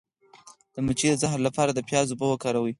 [0.73, 2.69] د مچۍ د زهر لپاره د پیاز اوبه وکاروئ